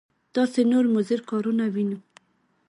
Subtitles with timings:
[0.35, 1.99] داسې نور مضر کارونه وینو.